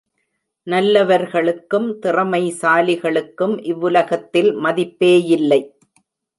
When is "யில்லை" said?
5.23-5.61